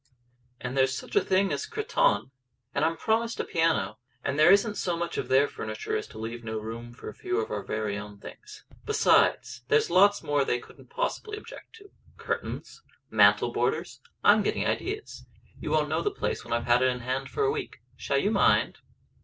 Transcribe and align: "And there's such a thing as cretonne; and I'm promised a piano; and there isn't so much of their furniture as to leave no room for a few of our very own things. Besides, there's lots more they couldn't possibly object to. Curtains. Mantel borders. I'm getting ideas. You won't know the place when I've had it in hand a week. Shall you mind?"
"And 0.59 0.75
there's 0.75 0.95
such 0.97 1.15
a 1.15 1.23
thing 1.23 1.53
as 1.53 1.67
cretonne; 1.67 2.31
and 2.73 2.83
I'm 2.83 2.97
promised 2.97 3.39
a 3.39 3.43
piano; 3.43 3.99
and 4.23 4.39
there 4.39 4.51
isn't 4.51 4.73
so 4.77 4.97
much 4.97 5.15
of 5.19 5.27
their 5.27 5.47
furniture 5.47 5.95
as 5.95 6.07
to 6.07 6.17
leave 6.17 6.43
no 6.43 6.57
room 6.57 6.91
for 6.91 7.07
a 7.07 7.13
few 7.13 7.39
of 7.39 7.51
our 7.51 7.61
very 7.61 7.95
own 7.99 8.17
things. 8.17 8.65
Besides, 8.83 9.61
there's 9.67 9.91
lots 9.91 10.23
more 10.23 10.43
they 10.43 10.57
couldn't 10.57 10.89
possibly 10.89 11.37
object 11.37 11.75
to. 11.75 11.91
Curtains. 12.17 12.81
Mantel 13.11 13.51
borders. 13.53 14.01
I'm 14.23 14.41
getting 14.41 14.65
ideas. 14.65 15.27
You 15.59 15.69
won't 15.69 15.87
know 15.89 16.01
the 16.01 16.09
place 16.09 16.43
when 16.43 16.51
I've 16.51 16.65
had 16.65 16.81
it 16.81 16.87
in 16.87 17.01
hand 17.01 17.27
a 17.37 17.51
week. 17.51 17.77
Shall 17.95 18.17
you 18.17 18.31
mind?" 18.31 18.79